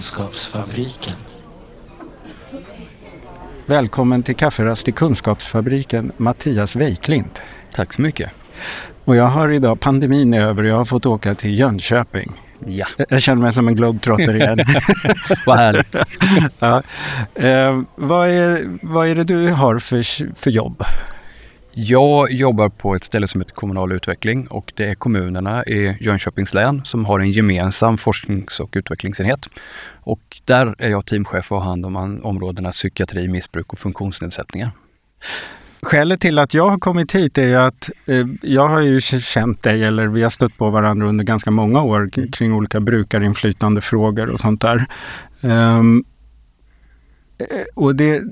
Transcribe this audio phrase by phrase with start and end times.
[0.00, 1.14] Kunskapsfabriken.
[3.66, 7.42] Välkommen till Kafferast i Kunskapsfabriken, Mattias Weiklint.
[7.72, 8.30] Tack så mycket.
[9.04, 12.32] Och jag har idag, pandemin är över och jag har fått åka till Jönköping.
[12.66, 12.86] Ja.
[13.08, 14.58] Jag känner mig som en globetrotter igen.
[15.46, 15.96] Vad härligt.
[16.58, 16.82] ja.
[17.34, 20.84] eh, vad, är, vad är det du har för, för jobb?
[21.72, 26.54] Jag jobbar på ett ställe som heter Kommunal utveckling och det är kommunerna i Jönköpings
[26.54, 29.48] län som har en gemensam forsknings och utvecklingsenhet.
[30.00, 34.70] Och där är jag teamchef och har hand om områdena psykiatri, missbruk och funktionsnedsättningar.
[35.82, 39.84] Skälet till att jag har kommit hit är att eh, jag har ju känt dig,
[39.84, 42.30] eller vi har stött på varandra under ganska många år mm.
[42.32, 44.86] kring olika brukarinflytande frågor och sånt där.
[45.42, 46.04] Um,
[47.74, 48.22] och det,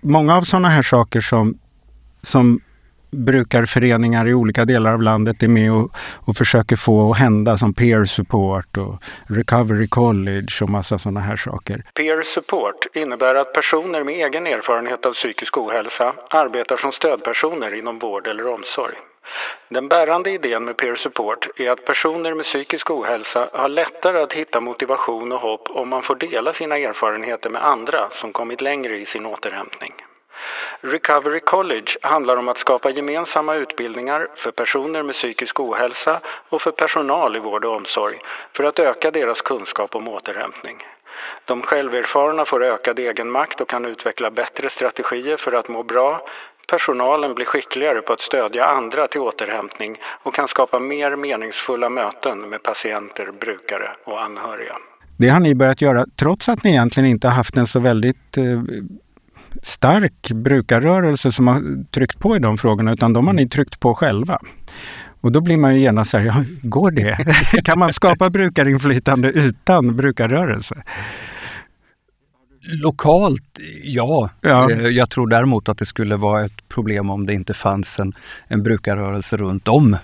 [0.00, 1.58] många av sådana här saker som,
[2.22, 2.60] som
[3.10, 5.90] brukarföreningar i olika delar av landet är med och,
[6.24, 11.36] och försöker få att hända som peer support och recovery college och massa sådana här
[11.36, 11.82] saker.
[11.94, 17.98] Peer support innebär att personer med egen erfarenhet av psykisk ohälsa arbetar som stödpersoner inom
[17.98, 18.94] vård eller omsorg.
[19.68, 24.32] Den bärande idén med peer support är att personer med psykisk ohälsa har lättare att
[24.32, 28.96] hitta motivation och hopp om man får dela sina erfarenheter med andra som kommit längre
[28.96, 29.94] i sin återhämtning.
[30.80, 36.70] Recovery College handlar om att skapa gemensamma utbildningar för personer med psykisk ohälsa och för
[36.70, 38.18] personal i vård och omsorg
[38.52, 40.86] för att öka deras kunskap om återhämtning.
[41.44, 46.26] De själverfarna får ökad egenmakt och kan utveckla bättre strategier för att må bra.
[46.70, 52.50] Personalen blir skickligare på att stödja andra till återhämtning och kan skapa mer meningsfulla möten
[52.50, 54.76] med patienter, brukare och anhöriga.
[55.16, 58.62] Det har ni börjat göra trots att ni egentligen inte haft en så väldigt eh,
[59.62, 63.94] stark brukarrörelse som har tryckt på i de frågorna, utan de har ni tryckt på
[63.94, 64.38] själva.
[65.20, 67.16] Och då blir man ju genast så här, ja, går det?
[67.64, 70.82] kan man skapa brukarinflytande utan brukarrörelse?
[72.70, 74.30] Lokalt, ja.
[74.40, 74.70] ja.
[74.70, 78.12] Eh, jag tror däremot att det skulle vara ett problem om det inte fanns en,
[78.48, 79.96] en brukarrörelse runt om.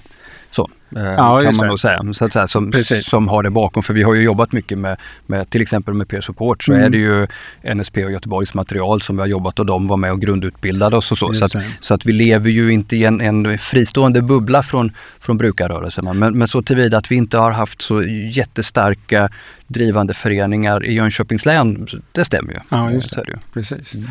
[0.97, 2.73] Eh, ja, kan man nog säga, så att säga som,
[3.03, 3.83] som har det bakom.
[3.83, 4.97] För vi har ju jobbat mycket med,
[5.27, 6.85] med till exempel med peer support så mm.
[6.85, 7.27] är det ju
[7.75, 11.13] NSP och Göteborgs material som vi har jobbat och de var med och grundutbildade oss
[11.13, 11.35] och så.
[11.35, 15.39] Så att, så att, vi lever ju inte i en, en fristående bubbla från, från
[15.39, 16.13] brukarrörelserna.
[16.13, 19.29] Men, men så tillvida att vi inte har haft så jättestarka
[19.67, 22.59] drivande föreningar i Jönköpings län, det stämmer ju.
[22.69, 23.25] Ja, just det.
[23.27, 23.95] det Precis.
[23.95, 24.11] Mm.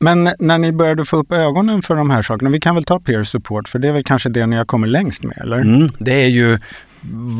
[0.00, 3.00] Men när ni började få upp ögonen för de här sakerna, vi kan väl ta
[3.00, 5.58] peer support för det är väl kanske det ni har kommit längst med, eller?
[5.58, 6.58] Mm, det är ju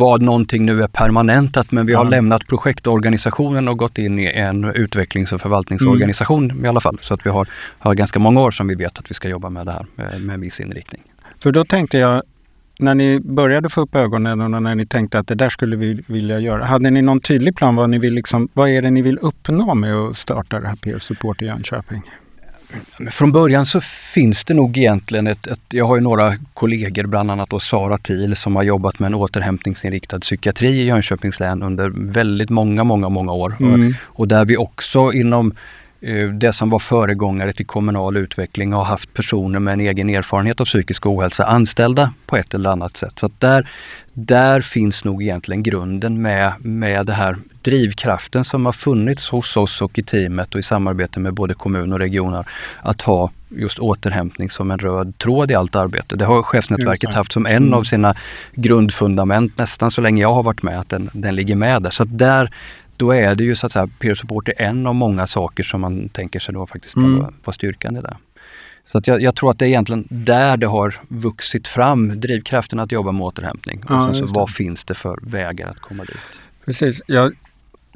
[0.00, 2.10] vad någonting nu är permanentat men vi har ja.
[2.10, 6.64] lämnat projektorganisationen och gått in i en utvecklings och förvaltningsorganisation mm.
[6.64, 6.98] i alla fall.
[7.00, 7.48] Så att vi har,
[7.78, 10.22] har ganska många år som vi vet att vi ska jobba med det här med,
[10.22, 11.02] med en viss inriktning.
[11.42, 12.22] För då tänkte jag,
[12.78, 16.02] när ni började få upp ögonen och när ni tänkte att det där skulle vi
[16.06, 19.02] vilja göra, hade ni någon tydlig plan vad ni vill liksom, vad är det ni
[19.02, 22.02] vill uppnå med att starta det här Peer Support i Jönköping?
[23.10, 23.80] Från början så
[24.14, 27.98] finns det nog egentligen ett, ett, jag har ju några kollegor, bland annat då Sara
[27.98, 33.08] Thiel som har jobbat med en återhämtningsinriktad psykiatri i Jönköpings län under väldigt många, många,
[33.08, 33.56] många år.
[33.60, 33.94] Mm.
[34.06, 35.54] Och, och där vi också inom
[36.40, 40.64] det som var föregångare till kommunal utveckling har haft personer med en egen erfarenhet av
[40.64, 43.18] psykisk ohälsa anställda på ett eller annat sätt.
[43.18, 43.68] Så där,
[44.12, 49.82] där finns nog egentligen grunden med, med det här drivkraften som har funnits hos oss
[49.82, 52.46] och i teamet och i samarbete med både kommun och regioner
[52.82, 56.16] att ha just återhämtning som en röd tråd i allt arbete.
[56.16, 57.74] Det har chefsnätverket haft som en mm.
[57.74, 58.14] av sina
[58.54, 61.90] grundfundament nästan så länge jag har varit med, att den, den ligger med där.
[61.90, 62.50] Så där,
[62.98, 65.80] då är det ju så att säga, peer support är en av många saker som
[65.80, 67.26] man tänker sig då faktiskt ska mm.
[67.44, 68.16] vara, styrkan i det.
[68.84, 72.78] Så att jag, jag, tror att det är egentligen där det har vuxit fram, drivkraften
[72.78, 73.78] att jobba med återhämtning.
[73.78, 76.40] Och ja, så vad finns det för vägar att komma dit?
[76.64, 77.02] Precis.
[77.06, 77.32] Jag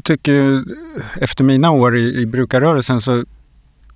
[0.02, 0.64] tycker
[1.20, 3.24] efter mina år i, i brukarrörelsen så,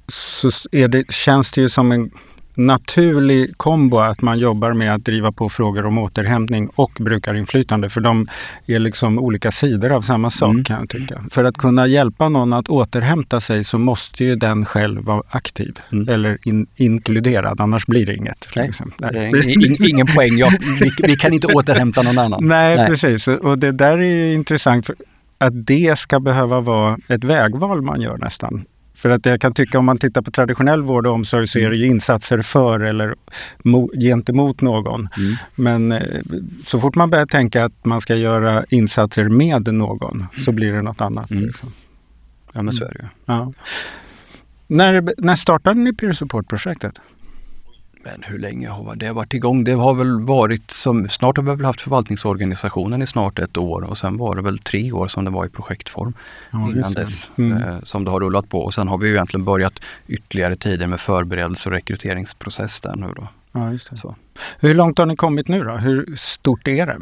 [0.09, 2.11] så är det, känns det ju som en
[2.56, 7.91] naturlig kombo att man jobbar med att driva på frågor om återhämtning och brukarinflytande.
[7.91, 8.26] För de
[8.67, 10.64] är liksom olika sidor av samma sak mm.
[10.64, 11.25] kan jag tycka.
[11.31, 15.79] För att kunna hjälpa någon att återhämta sig så måste ju den själv vara aktiv
[15.93, 16.08] mm.
[16.08, 18.49] eller in, inkluderad, annars blir det inget.
[18.99, 19.32] Nej.
[19.32, 19.91] Nej.
[19.91, 20.50] ingen poäng, Jag,
[20.81, 22.47] vi, vi, kan inte återhämta någon annan.
[22.47, 23.29] Nej, Nej, precis.
[23.29, 24.87] Och det där är intressant.
[24.87, 24.97] För
[25.38, 28.64] att det ska behöva vara ett vägval man gör nästan.
[28.97, 31.71] För att jag kan tycka om man tittar på traditionell vård och omsorg så är
[31.71, 33.15] det ju insatser för eller
[33.63, 35.09] mo, gentemot någon.
[35.17, 35.37] Mm.
[35.55, 36.03] Men eh,
[36.65, 40.27] så fort man börjar tänka att man ska göra insatser med någon mm.
[40.37, 41.31] så blir det något annat.
[41.31, 41.45] Mm.
[41.45, 41.73] Liksom.
[42.53, 43.09] Ja men så är det ju.
[43.27, 43.53] Ja.
[44.67, 47.01] När, när startade ni Peer Support-projektet?
[48.06, 49.64] Men hur länge har det varit igång?
[49.64, 53.82] Det har väl varit som, snart har vi väl haft förvaltningsorganisationen i snart ett år
[53.82, 56.14] och sen var det väl tre år som det var i projektform
[56.50, 57.62] ja, innan dess mm.
[57.62, 58.61] eh, som det har rullat på.
[58.61, 63.06] Och sen har vi ju egentligen börjat ytterligare tider med förberedelse och rekryteringsprocess där nu
[63.17, 63.29] då.
[63.53, 63.97] Ja, just det.
[63.97, 64.17] Så.
[64.59, 65.73] Hur långt har ni kommit nu då?
[65.73, 66.99] Hur stort är det?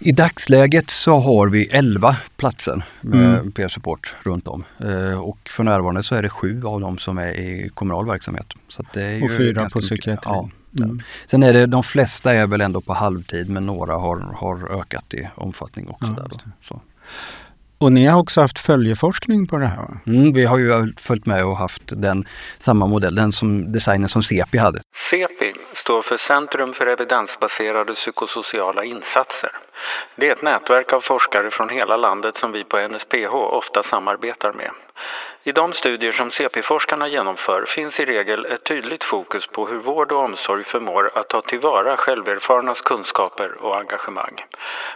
[0.00, 3.52] I dagsläget så har vi 11 platser med mm.
[3.52, 4.64] peer-support runt om.
[4.78, 8.46] Eh, och för närvarande så är det sju av dem som är i kommunal verksamhet.
[8.68, 10.30] Så det är och fyra på psykiatri?
[10.30, 10.48] Ja.
[10.78, 11.02] Mm.
[11.26, 15.14] Sen är det, de flesta är väl ändå på halvtid men några har, har ökat
[15.14, 16.14] i omfattning också.
[16.16, 16.36] Ja, där då.
[16.60, 16.80] Så.
[17.80, 19.88] Och ni har också haft följeforskning på det här?
[20.06, 22.24] Mm, vi har ju följt med och haft den
[22.58, 24.80] samma modell, den som designen som CEPI hade.
[25.10, 29.50] CEPI står för Centrum för evidensbaserade psykosociala insatser.
[30.16, 34.52] Det är ett nätverk av forskare från hela landet som vi på NSPH ofta samarbetar
[34.52, 34.70] med.
[35.44, 40.12] I de studier som CP-forskarna genomför finns i regel ett tydligt fokus på hur vård
[40.12, 44.44] och omsorg förmår att ta tillvara själverfarnas kunskaper och engagemang.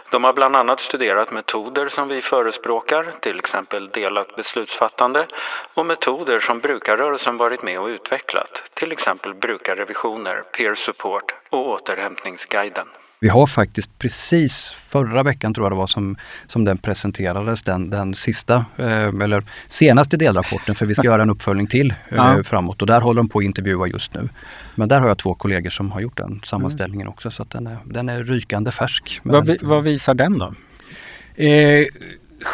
[0.09, 2.72] De har bland annat studerat metoder som vi förespråkar,
[3.21, 5.27] till exempel delat beslutsfattande,
[5.73, 12.87] och metoder som brukarrörelsen varit med och utvecklat, till exempel brukarrevisioner, peer support och återhämtningsguiden.
[13.23, 16.15] Vi har faktiskt precis förra veckan tror jag det var som,
[16.47, 21.29] som den presenterades, den, den sista eh, eller senaste delrapporten för vi ska göra en
[21.29, 22.43] uppföljning till eh, ja.
[22.43, 24.29] framåt och där håller de på att intervjua just nu.
[24.75, 27.67] Men där har jag två kollegor som har gjort den sammanställningen också så att den
[27.67, 29.19] är, den är rykande färsk.
[29.23, 30.53] Vad, vi, vad visar den då?
[31.35, 31.85] Eh,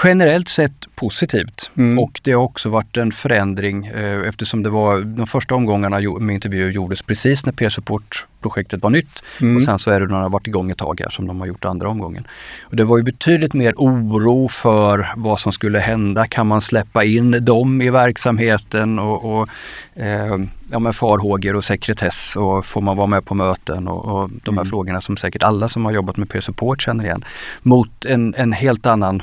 [0.03, 1.99] generellt sett positivt mm.
[1.99, 6.33] och det har också varit en förändring eh, eftersom det var de första omgångarna med
[6.33, 9.57] intervjuer gjordes precis när peer support-projektet var nytt mm.
[9.57, 11.47] och sen så är det när det varit igång ett tag här som de har
[11.47, 12.27] gjort andra omgången.
[12.61, 16.27] Och det var ju betydligt mer oro för vad som skulle hända.
[16.27, 19.49] Kan man släppa in dem i verksamheten och, och
[19.95, 20.37] eh,
[20.71, 24.57] ja, med farhågor och sekretess och får man vara med på möten och, och de
[24.57, 24.69] här mm.
[24.69, 27.25] frågorna som säkert alla som har jobbat med peer support känner igen.
[27.61, 29.21] Mot en, en helt annan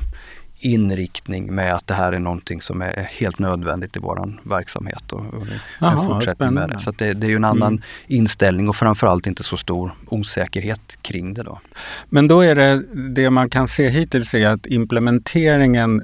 [0.58, 5.20] inriktning med att det här är någonting som är helt nödvändigt i vår verksamhet och,
[5.20, 5.46] och
[5.80, 6.78] Aha, fortsättning med det.
[6.78, 7.82] Så det, det, är ju en annan mm.
[8.06, 11.60] inställning och framförallt inte så stor osäkerhet kring det då.
[12.08, 12.82] Men då är det,
[13.14, 16.02] det man kan se hittills är att implementeringen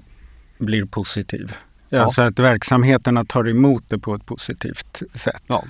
[0.59, 1.53] blir positiv.
[1.89, 2.03] Ja.
[2.03, 5.43] Alltså att verksamheterna tar emot det på ett positivt sätt.
[5.47, 5.65] Ja.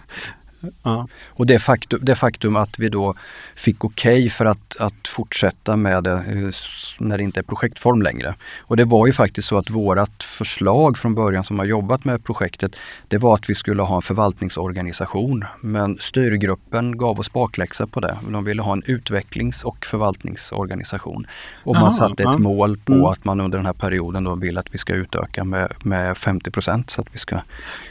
[0.82, 1.08] Ja.
[1.26, 3.14] Och det faktum, det faktum att vi då
[3.54, 6.50] fick okej okay för att, att fortsätta med det eh,
[6.98, 8.34] när det inte är projektform längre.
[8.60, 12.24] Och det var ju faktiskt så att vårat förslag från början som har jobbat med
[12.24, 12.76] projektet,
[13.08, 15.44] det var att vi skulle ha en förvaltningsorganisation.
[15.60, 18.16] Men styrgruppen gav oss bakläxa på det.
[18.28, 21.26] De ville ha en utvecklings och förvaltningsorganisation.
[21.64, 22.38] Och man Aha, satte ett ja.
[22.38, 23.06] mål på mm.
[23.06, 26.84] att man under den här perioden då vill att vi ska utöka med, med 50%
[26.86, 27.36] så att, vi ska,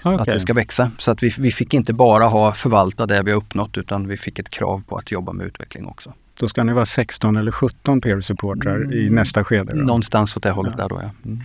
[0.03, 0.15] okay.
[0.15, 0.91] att det ska växa.
[0.97, 4.17] Så att vi, vi fick inte bara ha förvalta det vi har uppnått utan vi
[4.17, 6.13] fick ett krav på att jobba med utveckling också.
[6.39, 8.93] Då ska ni vara 16 eller 17 peer-supportrar mm.
[8.93, 9.73] i nästa skede?
[9.73, 9.81] Då.
[9.81, 10.83] Någonstans åt det hållet ja.
[10.83, 11.09] där då ja.
[11.25, 11.41] Mm.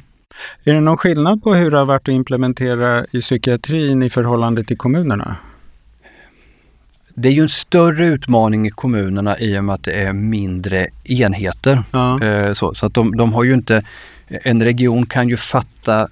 [0.65, 4.65] Är det någon skillnad på hur det har varit att implementera i psykiatrin i förhållande
[4.65, 5.37] till kommunerna?
[7.15, 10.87] Det är ju en större utmaning i kommunerna i och med att det är mindre
[11.05, 11.83] enheter.
[11.91, 12.23] Ja.
[12.23, 13.85] Eh, så, så att de, de har ju inte
[14.29, 16.09] en region kan ju fatta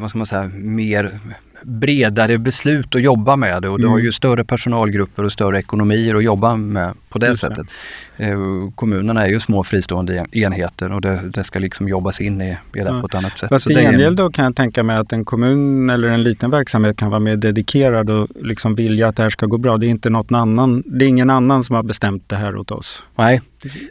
[0.00, 1.20] vad ska man säga, mer
[1.64, 3.82] bredare beslut att jobba med det och mm.
[3.82, 4.04] du har mm.
[4.04, 7.58] ju större personalgrupper och större ekonomier att jobba med på det Just sättet.
[7.58, 7.64] Eh,
[8.74, 12.56] kommunerna är ju små fristående enheter och det, det ska liksom jobbas in i, i
[12.72, 13.00] det ja.
[13.00, 13.48] på ett annat sätt.
[13.48, 16.96] Fast i gengäld då kan jag tänka mig att en kommun eller en liten verksamhet
[16.96, 19.76] kan vara mer dedikerad och liksom vilja att det här ska gå bra.
[19.76, 22.70] Det är inte något annan, det är ingen annan som har bestämt det här åt
[22.70, 23.04] oss.
[23.16, 23.40] Nej,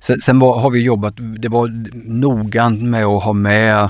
[0.01, 3.89] sen, sen var, har vi jobbat, det var noggrant med att ha med eh,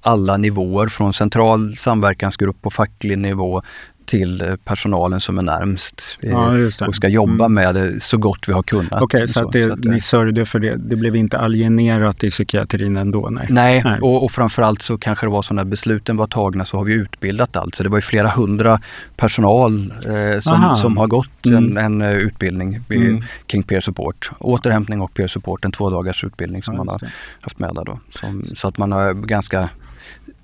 [0.00, 3.62] alla nivåer från central samverkansgrupp på facklig nivå
[4.10, 7.54] till eh, personalen som är närmst eh, ja, och ska jobba mm.
[7.54, 8.92] med det så gott vi har kunnat.
[8.92, 10.76] Okej, okay, så, så, att, det, så att ni sörjde för det.
[10.76, 13.28] Det blev inte alienerat i psykiatrin ändå?
[13.30, 14.00] Nej, nej, nej.
[14.00, 16.92] Och, och framförallt så kanske det var så när besluten var tagna så har vi
[16.92, 17.74] utbildat allt.
[17.74, 18.80] Så det var ju flera hundra
[19.16, 21.76] personal eh, som, som har gått mm.
[21.76, 23.22] en, en, utbildning mm.
[23.46, 24.30] kring peer support.
[24.38, 27.08] Återhämtning och peer support, en två dagars utbildning som ja, man har
[27.40, 28.00] haft med där då.
[28.08, 29.68] Som, så att man har ganska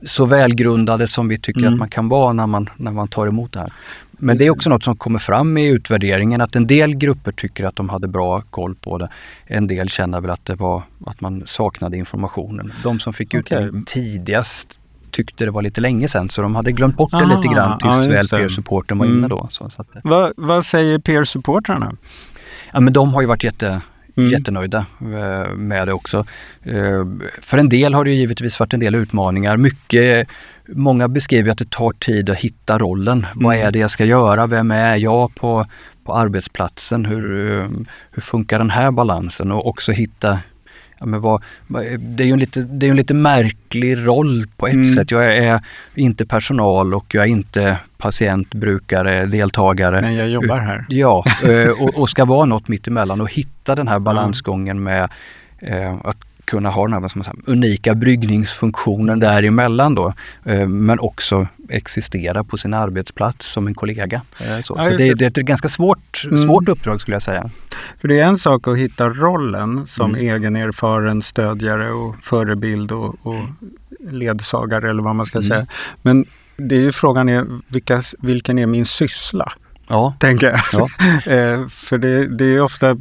[0.06, 1.72] så välgrundade som vi tycker mm.
[1.72, 3.72] att man kan vara när man, när man tar emot det här.
[4.10, 7.64] Men det är också något som kommer fram i utvärderingen att en del grupper tycker
[7.64, 9.08] att de hade bra koll på det.
[9.46, 12.72] En del känner väl att det var att man saknade informationen.
[12.82, 13.40] De som fick okay.
[13.40, 17.36] utbildning tidigast tyckte det var lite länge sedan så de hade glömt bort det Aha,
[17.36, 19.18] lite grann tills ja, väl peer-supporten var mm.
[19.18, 19.46] inne då.
[19.50, 21.96] Så, så att, vad, vad säger peer-supportrarna?
[22.72, 23.80] Ja men de har ju varit jätte
[24.16, 24.30] Mm.
[24.30, 26.26] Jättenöjda eh, med det också.
[26.62, 27.06] Eh,
[27.40, 29.56] för en del har det givetvis varit en del utmaningar.
[29.56, 30.28] Mycket,
[30.68, 33.18] många beskriver att det tar tid att hitta rollen.
[33.18, 33.44] Mm.
[33.44, 34.46] Vad är det jag ska göra?
[34.46, 35.66] Vem är jag på,
[36.04, 37.04] på arbetsplatsen.
[37.04, 37.68] Hur, eh,
[38.10, 39.52] hur funkar den här balansen?
[39.52, 40.38] Och också hitta
[40.98, 41.42] Ja, men vad,
[41.98, 44.84] det är ju en lite, det är en lite märklig roll på ett mm.
[44.84, 45.10] sätt.
[45.10, 45.60] Jag är
[45.94, 50.00] inte personal och jag är inte patient, brukare, deltagare.
[50.00, 50.86] Men jag jobbar här.
[50.88, 55.10] Ja, eh, och, och ska vara något mittemellan och hitta den här balansgången med
[55.58, 60.12] eh, att kunna ha den här vad man säga, unika bryggningsfunktionen däremellan då.
[60.44, 64.22] Eh, men också existera på sin arbetsplats som en kollega.
[64.40, 66.38] Eh, så, så det, det, är ett ganska svårt, mm.
[66.38, 67.50] svårt uppdrag skulle jag säga.
[68.00, 70.36] För det är en sak att hitta rollen som mm.
[70.36, 73.44] egenerfaren stödjare och förebild och, och
[74.10, 75.48] ledsagare eller vad man ska mm.
[75.48, 75.66] säga.
[76.02, 76.24] Men
[76.56, 79.52] det är ju frågan är vilka, vilken är min syssla?
[79.88, 80.14] Ja.
[80.18, 80.58] Tänker jag.
[80.72, 80.88] Ja.
[81.32, 82.96] Eh, för det, det, är ofta,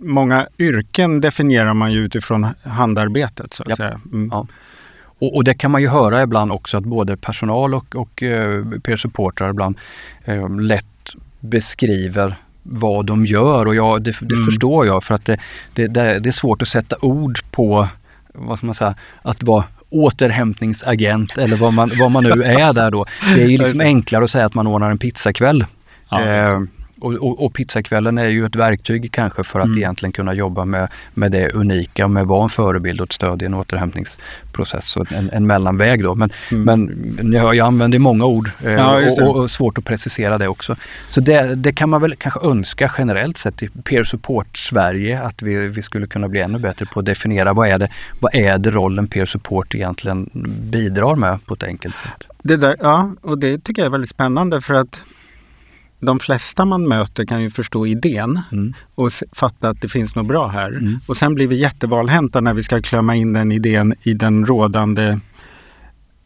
[0.00, 3.76] många yrken definierar man ju utifrån handarbetet så att ja.
[3.76, 4.00] säga.
[4.12, 4.28] Mm.
[4.32, 4.46] Ja.
[5.18, 8.64] Och, och, det kan man ju höra ibland också att både personal och, och eh,
[8.82, 9.78] peer-supportrar ibland
[10.24, 14.44] eh, lätt beskriver vad de gör och jag, det, det mm.
[14.44, 15.38] förstår jag för att det,
[15.74, 17.88] det, det, är svårt att sätta ord på
[18.32, 22.90] vad ska man säga, att vara återhämtningsagent eller vad man, vad man nu är där
[22.90, 23.04] då.
[23.34, 25.64] Det är ju liksom enklare att säga att man ordnar en pizzakväll.
[26.10, 26.60] Ja, eh,
[27.00, 29.78] och, och, och, pizzakvällen är ju ett verktyg kanske för att mm.
[29.78, 33.42] egentligen kunna jobba med, med det unika, med att vara en förebild och ett stöd
[33.42, 34.96] i en återhämtningsprocess.
[34.96, 36.14] Och en, en mellanväg då.
[36.14, 36.64] Men, mm.
[36.64, 40.76] men jag, jag använder många ord eh, ja, och, och, svårt att precisera det också.
[41.08, 45.42] Så det, det, kan man väl kanske önska generellt sett i Peer Support Sverige att
[45.42, 47.88] vi, vi skulle kunna bli ännu bättre på att definiera vad är det,
[48.20, 50.30] vad är det rollen Peer Support egentligen
[50.70, 52.26] bidrar med på ett enkelt sätt.
[52.42, 55.02] Det där, ja, och det tycker jag är väldigt spännande för att
[56.00, 58.74] de flesta man möter kan ju förstå idén mm.
[58.94, 60.68] och fatta att det finns något bra här.
[60.68, 61.00] Mm.
[61.06, 65.18] Och sen blir vi jättevalhänta när vi ska klämma in den idén i den rådande,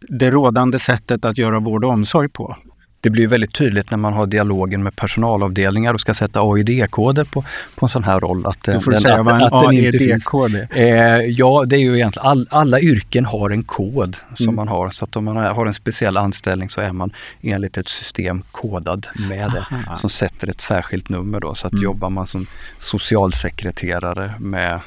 [0.01, 2.57] det rådande sättet att göra vård och omsorg på
[3.03, 7.45] det blir väldigt tydligt när man har dialogen med personalavdelningar och ska sätta AID-koder på,
[7.75, 8.47] på en sån här roll.
[8.47, 10.69] Att, du får den, säga att, vad en AID-kod är.
[10.71, 14.57] Eh, ja, det är ju egentligen all, alla yrken har en kod som mm.
[14.57, 14.91] man har.
[14.91, 19.07] Så att om man har en speciell anställning så är man enligt ett system kodad
[19.29, 19.97] med det Aha.
[19.97, 21.41] som sätter ett särskilt nummer.
[21.41, 21.55] Då.
[21.55, 21.85] Så att mm.
[21.85, 22.47] jobbar man som
[22.79, 24.81] socialsekreterare med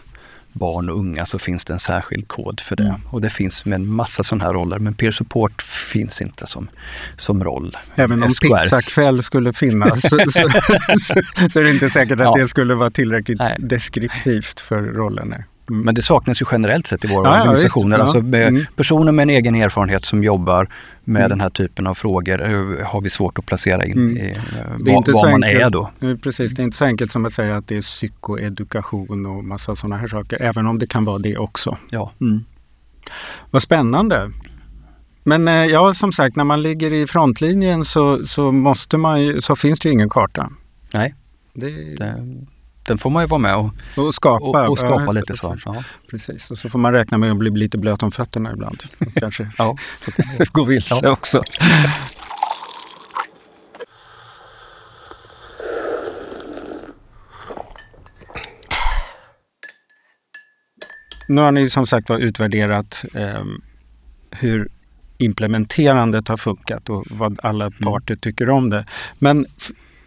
[0.56, 2.84] barn och unga så finns det en särskild kod för det.
[2.84, 3.02] Mm.
[3.10, 6.68] Och det finns med en massa sådana här roller men peer support finns inte som,
[7.16, 7.78] som roll.
[7.96, 10.50] Även om pizzakväll skulle finnas så, så,
[11.00, 11.22] så,
[11.52, 12.36] så, är det inte säkert att ja.
[12.36, 13.56] det skulle vara tillräckligt Nej.
[13.60, 15.36] deskriptivt för rollen.
[15.70, 15.86] Mm.
[15.86, 17.98] Men det saknas ju generellt sett i våra ja, organisationer.
[17.98, 18.66] Ja, alltså mm.
[18.76, 20.70] Personer med en egen erfarenhet som jobbar
[21.04, 21.30] med mm.
[21.30, 24.18] den här typen av frågor eh, har vi svårt att placera in mm.
[24.18, 24.36] i eh,
[24.80, 25.92] det är vad, vad man enkelt, är då.
[26.02, 29.44] Eh, precis, det är inte så enkelt som att säga att det är psykoedukation och
[29.44, 30.42] massa sådana här saker.
[30.42, 31.78] Även om det kan vara det också.
[31.92, 32.12] Ja.
[32.22, 32.44] Mm.
[33.52, 34.32] Vad spännande.
[35.24, 39.80] Men ja, som sagt, när man ligger i frontlinjen så, så, måste man, så finns
[39.80, 40.50] det ju ingen karta.
[40.94, 41.16] Nej.
[41.54, 41.70] Det...
[41.98, 42.16] det
[42.88, 45.62] den får man ju vara med och, och skapa, och, och skapa ja, lite svar.
[45.66, 45.84] Ja.
[46.10, 48.84] Precis, och så får man räkna med att bli lite blöt om fötterna ibland.
[49.16, 49.76] Kanske ja.
[50.52, 51.12] gå vilse ja.
[51.12, 51.44] också.
[61.30, 63.44] Nu har ni som sagt var utvärderat eh,
[64.32, 64.70] hur
[65.18, 67.80] implementerandet har funkat och vad alla mm.
[67.80, 68.86] parter tycker om det.
[69.20, 69.46] Men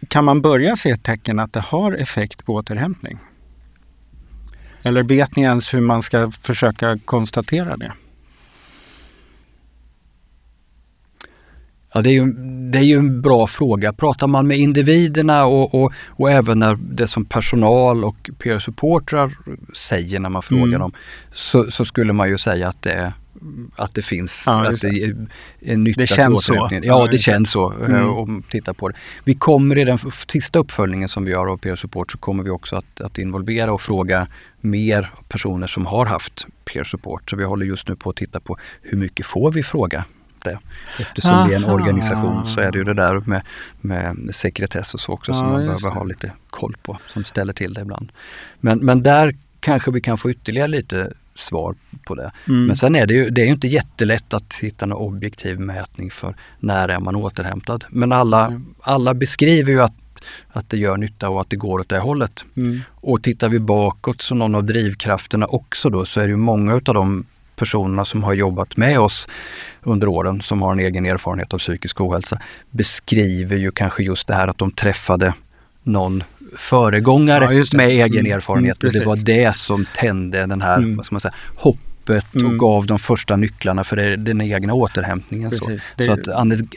[0.07, 3.19] kan man börja se tecken att det har effekt på återhämtning?
[4.83, 7.91] Eller vet ni ens hur man ska försöka konstatera det?
[11.93, 12.33] Ja, det är, ju,
[12.71, 13.93] det är ju en bra fråga.
[13.93, 19.31] Pratar man med individerna och, och, och även när det som personal och peer-supportrar
[19.73, 20.79] säger när man frågar mm.
[20.79, 20.91] dem
[21.33, 23.13] så, så, skulle man ju säga att det,
[23.75, 25.27] att det finns, ja, att det är
[25.59, 26.69] en nytta det känns så.
[26.83, 28.09] Ja, det känns så mm.
[28.09, 28.95] om titta på det.
[29.23, 32.49] Vi kommer i den sista uppföljningen som vi gör av peer support så kommer vi
[32.49, 34.27] också att, att involvera och fråga
[34.61, 37.29] mer personer som har haft peer support.
[37.29, 40.05] Så vi håller just nu på att titta på hur mycket får vi fråga
[40.43, 40.59] det.
[40.99, 41.47] Eftersom Aha.
[41.47, 43.41] vi är en organisation så är det ju det där med,
[43.81, 45.95] med sekretess och så också ja, som man behöver det.
[45.95, 48.11] ha lite koll på, som ställer till det ibland.
[48.59, 52.31] Men, men där kanske vi kan få ytterligare lite svar på det.
[52.47, 52.65] Mm.
[52.65, 56.11] Men sen är det ju det är ju inte jättelätt att hitta en objektiv mätning
[56.11, 57.85] för när är man återhämtad.
[57.89, 58.65] Men alla, mm.
[58.81, 59.93] alla beskriver ju att,
[60.47, 62.43] att det gör nytta och att det går åt det hållet.
[62.57, 62.81] Mm.
[62.89, 66.75] Och tittar vi bakåt så någon av drivkrafterna också då så är det ju många
[66.75, 69.27] utav de personerna som har jobbat med oss
[69.83, 74.33] under åren, som har en egen erfarenhet av psykisk ohälsa, beskriver ju kanske just det
[74.33, 75.33] här att de träffade
[75.83, 76.23] någon
[76.55, 78.31] föregångare ja, med egen mm.
[78.31, 78.83] erfarenhet.
[78.83, 80.97] Mm, det var det som tände den här, mm.
[80.97, 82.47] vad ska man säga, hoppet öppet mm.
[82.47, 85.49] och gav de första nycklarna för den egna återhämtningen.
[85.49, 86.27] Precis, så så att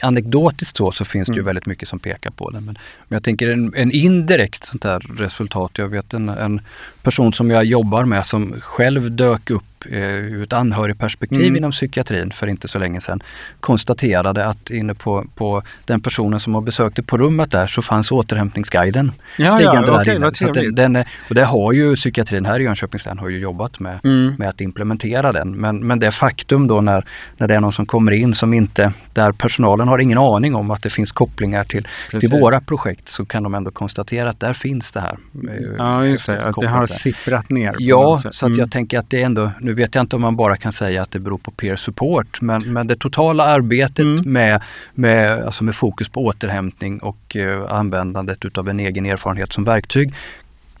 [0.03, 1.45] anekdotiskt så, så finns det ju mm.
[1.45, 2.59] väldigt mycket som pekar på det.
[2.59, 5.71] Men, men jag tänker en, en indirekt sånt här resultat.
[5.75, 6.61] Jag vet en, en
[7.03, 11.55] person som jag jobbar med som själv dök upp eh, ur ett anhörigperspektiv mm.
[11.55, 13.23] inom psykiatrin för inte så länge sedan
[13.59, 17.81] konstaterade att inne på, på den personen som har besökt det på rummet där så
[17.81, 20.33] fanns återhämtningsguiden ja, liggande ja, där okay, inne.
[20.33, 20.95] Så den, den,
[21.29, 24.35] och det har ju psykiatrin här i Jönköpings län har ju jobbat med, mm.
[24.39, 25.51] med att implementera den.
[25.51, 27.05] Men, men det faktum då när,
[27.37, 30.71] när det är någon som kommer in som inte, där personalen har ingen aning om
[30.71, 31.87] att det finns kopplingar till,
[32.19, 35.17] till våra projekt så kan de ändå konstatera att där finns det här.
[35.49, 36.45] Eh, ja, just det.
[36.45, 37.75] Att det har sipprat ner.
[37.77, 38.69] Ja, så att jag mm.
[38.69, 41.11] tänker att det är ändå, nu vet jag inte om man bara kan säga att
[41.11, 44.33] det beror på peer support, men, men det totala arbetet mm.
[44.33, 44.61] med,
[44.93, 50.13] med, alltså med fokus på återhämtning och uh, användandet utav en egen erfarenhet som verktyg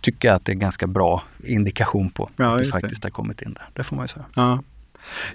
[0.03, 3.05] tycker jag att det är ganska bra indikation på ja, att det faktiskt det.
[3.05, 3.69] har kommit in där.
[3.73, 4.25] Det får man ju säga.
[4.35, 4.63] Ja.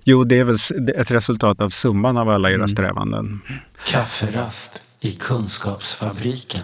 [0.04, 0.56] Jo, det är väl
[0.96, 2.68] ett resultat av summan av alla era mm.
[2.68, 3.40] strävanden.
[3.86, 6.62] Kafferast i Kunskapsfabriken.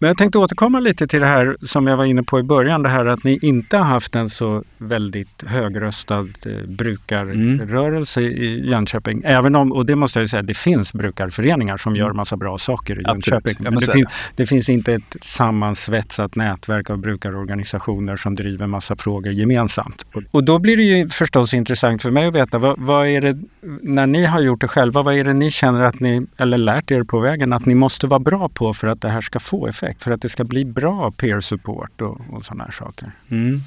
[0.00, 2.82] Men jag tänkte återkomma lite till det här som jag var inne på i början,
[2.82, 8.32] det här att ni inte har haft en så väldigt högröstad eh, brukarrörelse mm.
[8.32, 9.22] i Jönköping.
[9.24, 12.16] Även om, och det måste jag säga, det finns brukarföreningar som gör mm.
[12.16, 13.56] massa bra saker i Jönköping.
[13.58, 19.32] Men det, fin, det, finns inte ett sammansvetsat nätverk av brukarorganisationer som driver massa frågor
[19.32, 20.06] gemensamt.
[20.30, 23.38] Och då blir det ju förstås intressant för mig att veta, vad, vad är det,
[23.82, 26.90] när ni har gjort det själva, vad är det ni känner att ni, eller lärt
[26.90, 29.66] er på vägen, att ni måste vara bra på för att det här ska få
[29.66, 29.87] effekt?
[29.88, 33.10] Effekt för att det ska bli bra peer support och, och sådana här saker.
[33.30, 33.60] Mm.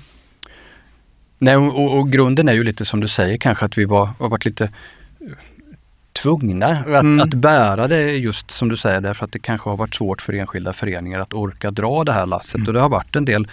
[1.39, 4.29] Nej, och, och, grunden är ju lite som du säger kanske att vi var, har
[4.29, 4.69] varit lite
[6.13, 7.19] tvungna att, mm.
[7.19, 10.33] att, bära det just som du säger därför att det kanske har varit svårt för
[10.33, 12.67] enskilda föreningar att orka dra det här lasset mm.
[12.67, 13.47] och det har varit en del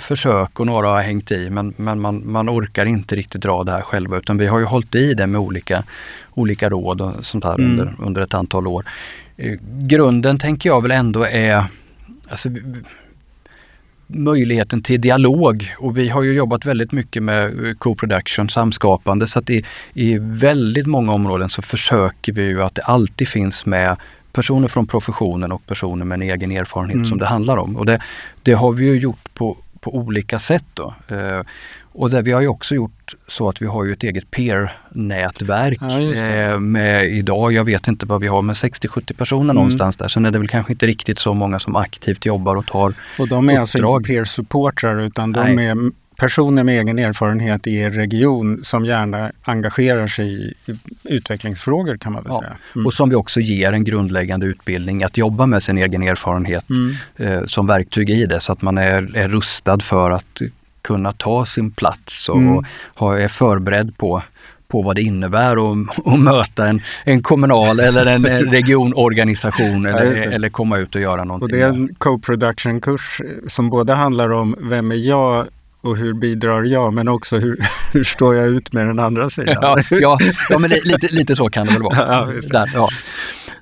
[0.00, 3.72] försök och några har hängt i men, men man, man orkar inte riktigt dra det
[3.72, 5.84] här själva utan vi har ju hållit i det med olika,
[6.34, 7.70] olika råd och sånt här mm.
[7.70, 8.84] under, under ett antal år.
[9.36, 11.64] Eh, grunden tänker jag väl ändå är
[12.30, 12.48] alltså,
[14.06, 19.50] möjligheten till dialog och vi har ju jobbat väldigt mycket med co-production, samskapande så att
[19.50, 23.96] i, i väldigt många områden så försöker vi ju att det alltid finns med
[24.32, 27.04] personer från professionen och personer med en egen erfarenhet mm.
[27.04, 27.76] som det handlar om.
[27.76, 28.00] Och det,
[28.42, 30.64] det har vi ju gjort på, på olika sätt.
[30.74, 30.94] Då.
[31.08, 31.42] Eh,
[31.96, 35.78] och där vi har ju också gjort så att vi har ju ett eget peer-nätverk
[35.80, 39.56] ja, eh, med idag, jag vet inte vad vi har, men 60-70 personer mm.
[39.56, 40.08] någonstans där.
[40.08, 43.28] Sen är det väl kanske inte riktigt så många som aktivt jobbar och tar Och
[43.28, 43.60] de är uppdrag.
[43.60, 45.66] alltså inte peer-supportrar utan de Nej.
[45.66, 45.76] är
[46.16, 50.54] personer med egen erfarenhet i er region som gärna engagerar sig i
[51.04, 52.40] utvecklingsfrågor kan man väl ja.
[52.40, 52.56] säga.
[52.74, 52.86] Mm.
[52.86, 56.94] Och som vi också ger en grundläggande utbildning att jobba med sin egen erfarenhet mm.
[57.16, 60.42] eh, som verktyg i det så att man är, är rustad för att
[60.86, 62.64] kunna ta sin plats och, mm.
[62.94, 64.22] ha, är förberedd på
[64.68, 70.78] på vad det innebär att möta en, en kommunal eller en regionorganisation eller, eller komma
[70.78, 71.44] ut och göra någonting.
[71.44, 75.46] Och det är en co-production-kurs som både handlar om vem är jag
[75.86, 77.58] och hur bidrar jag men också hur,
[77.92, 79.58] hur står jag ut med den andra sidan?
[79.60, 80.18] Ja, ja,
[80.50, 81.96] ja men lite, lite så kan det väl vara.
[81.96, 82.88] Ja, Där, ja.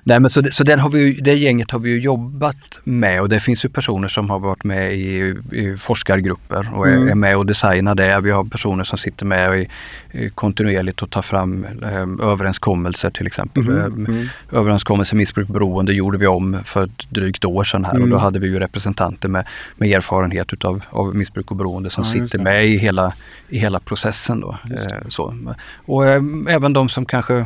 [0.07, 3.29] Nej, men så så den har vi, det gänget har vi ju jobbat med och
[3.29, 7.09] det finns ju personer som har varit med i, i forskargrupper och mm.
[7.09, 8.21] är, med och designar det.
[8.21, 9.67] Vi har personer som sitter med
[10.13, 13.67] i, kontinuerligt och tar fram eh, överenskommelser till exempel.
[13.67, 14.05] Mm.
[14.05, 14.27] Mm.
[14.51, 18.19] Överenskommelser missbruk beroende gjorde vi om för ett drygt år sedan här och då mm.
[18.19, 22.39] hade vi ju representanter med, med erfarenhet utav, av missbruk och beroende som ja, sitter
[22.39, 23.13] med i hela,
[23.49, 24.39] i hela processen.
[24.39, 24.57] Då.
[24.71, 25.35] Eh, så.
[25.85, 27.45] Och eh, även de som kanske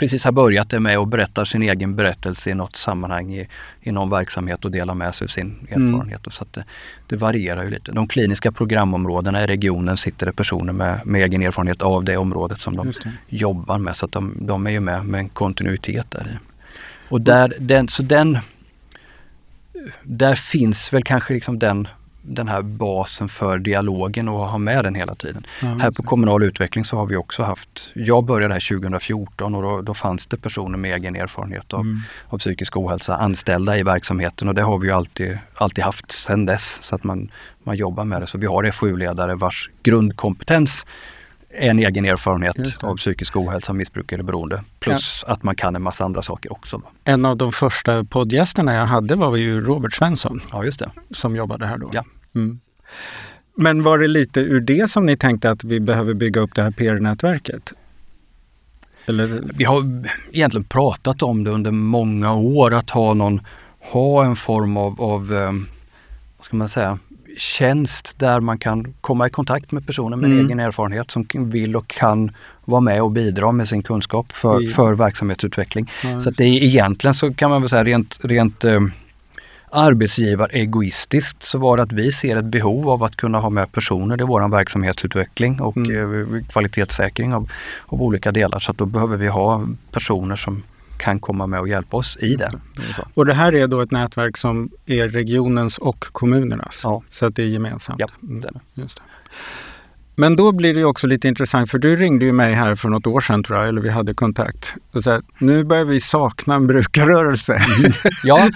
[0.00, 3.48] precis har börjat det med och berättar sin egen berättelse i något sammanhang i,
[3.80, 5.88] i någon verksamhet och delar med sig av sin mm.
[5.88, 6.20] erfarenhet.
[6.26, 6.30] Mm.
[6.30, 6.64] Så det,
[7.06, 7.92] det, varierar ju lite.
[7.92, 12.60] De kliniska programområdena i regionen sitter det personer med, med egen erfarenhet av det området
[12.60, 12.92] som de
[13.28, 13.96] jobbar med.
[13.96, 16.38] Så att de, de är ju med med en kontinuitet där i.
[17.08, 18.38] Och där, den, så den,
[20.02, 21.88] där finns väl kanske liksom den
[22.22, 25.46] den här basen för dialogen och ha med den hela tiden.
[25.62, 29.62] Ja, här på kommunal utveckling så har vi också haft, jag började här 2014 och
[29.62, 31.98] då, då fanns det personer med egen erfarenhet av, mm.
[32.28, 36.46] av psykisk ohälsa anställda i verksamheten och det har vi ju alltid, alltid haft sedan
[36.46, 37.30] dess så att man,
[37.64, 38.26] man jobbar med det.
[38.26, 40.86] Så vi har FoU-ledare vars grundkompetens
[41.52, 44.62] en egen erfarenhet av psykisk ohälsa, missbruk eller beroende.
[44.78, 45.32] Plus ja.
[45.32, 46.82] att man kan en massa andra saker också.
[47.04, 50.40] En av de första poddgästerna jag hade var ju Robert Svensson.
[50.52, 50.90] Ja, just det.
[51.10, 51.90] Som jobbade här då.
[51.92, 52.04] Ja.
[52.34, 52.60] Mm.
[53.56, 56.62] Men var det lite ur det som ni tänkte att vi behöver bygga upp det
[56.62, 57.72] här PR-nätverket?
[59.06, 59.42] Eller?
[59.54, 63.40] Vi har egentligen pratat om det under många år, att ha, någon,
[63.92, 65.52] ha en form av, av eh,
[66.36, 66.98] vad ska man säga,
[67.40, 70.46] tjänst där man kan komma i kontakt med personer med mm.
[70.46, 72.30] egen erfarenhet som vill och kan
[72.64, 75.90] vara med och bidra med sin kunskap för, för verksamhetsutveckling.
[76.04, 78.80] Ja, så att det är egentligen så kan man väl säga rent, rent eh,
[79.70, 84.20] arbetsgivaregoistiskt så var det att vi ser ett behov av att kunna ha med personer
[84.20, 86.34] i vår verksamhetsutveckling och mm.
[86.34, 87.50] eh, kvalitetssäkring av,
[87.86, 88.58] av olika delar.
[88.58, 90.62] Så att då behöver vi ha personer som
[91.00, 92.52] kan komma med och hjälpa oss i det.
[93.14, 96.80] Och det här är då ett nätverk som är regionens och kommunernas?
[96.84, 97.02] Ja.
[97.10, 98.00] Så att det är gemensamt?
[98.00, 98.60] Ja, det är det.
[98.74, 99.02] Just det.
[100.20, 103.06] Men då blir det också lite intressant, för du ringde ju mig här för något
[103.06, 104.74] år sedan tror jag, eller vi hade kontakt.
[105.04, 107.52] Här, nu börjar vi sakna en brukarrörelse.
[107.52, 107.92] Mm.
[108.24, 108.50] Ja.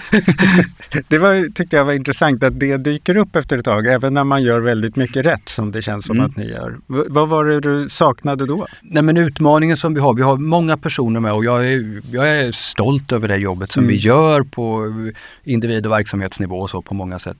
[1.07, 4.23] det var, tyckte jag var intressant att det dyker upp efter ett tag, även när
[4.23, 6.29] man gör väldigt mycket rätt som det känns som mm.
[6.29, 6.71] att ni gör.
[6.87, 8.67] V vad var det du saknade då?
[8.81, 12.29] Nej men utmaningen som vi har, vi har många personer med och jag är, jag
[12.29, 13.91] är stolt över det jobbet som mm.
[13.91, 14.93] vi gör på
[15.43, 17.37] individ och verksamhetsnivå och så på många sätt.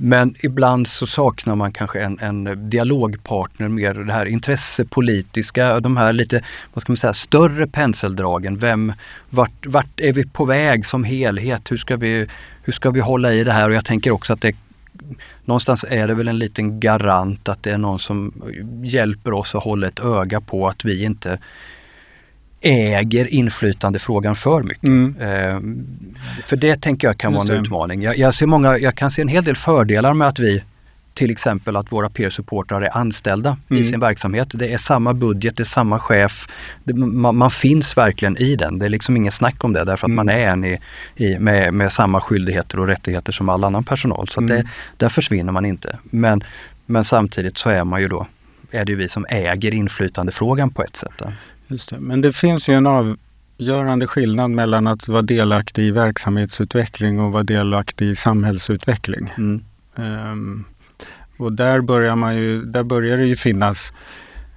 [0.00, 6.12] Men ibland så saknar man kanske en, en dialogpartner mer det här intressepolitiska, de här
[6.12, 6.42] lite,
[6.74, 8.56] vad ska man säga, större penseldragen.
[8.56, 8.92] Vem,
[9.30, 11.70] vart, vart är vi på väg som helhet?
[11.70, 12.26] Hur ska vi,
[12.62, 13.68] hur ska vi hålla i det här?
[13.68, 14.56] Och jag tänker också att det
[15.44, 18.32] någonstans är det väl en liten garant att det är någon som
[18.82, 21.38] hjälper oss att hålla ett öga på att vi inte
[22.60, 24.84] äger inflytandefrågan för mycket.
[24.84, 25.16] Mm.
[25.20, 27.66] Eh, för det tänker jag kan Just vara en det.
[27.66, 28.02] utmaning.
[28.02, 30.62] Jag, jag, ser många, jag kan se en hel del fördelar med att vi
[31.18, 33.82] till exempel att våra peer-supportrar är anställda mm.
[33.82, 34.48] i sin verksamhet.
[34.52, 36.48] Det är samma budget, det är samma chef.
[36.84, 38.78] Det, man, man, finns verkligen i den.
[38.78, 40.16] Det är liksom ingen snack om det därför att mm.
[40.16, 40.78] man är en i,
[41.16, 44.28] i, med, med samma skyldigheter och rättigheter som all annan personal.
[44.28, 44.56] Så mm.
[44.56, 45.98] det, där försvinner man inte.
[46.02, 46.44] Men,
[46.86, 48.26] men samtidigt så är man ju då,
[48.70, 51.22] är det ju vi som äger inflytandefrågan på ett sätt.
[51.68, 52.00] Just det.
[52.00, 57.42] Men det finns ju en avgörande skillnad mellan att vara delaktig i verksamhetsutveckling och vara
[57.42, 59.32] delaktig i samhällsutveckling.
[59.38, 59.64] Mm.
[59.96, 60.64] Um,
[61.36, 63.92] och där börjar, man ju, där börjar det ju finnas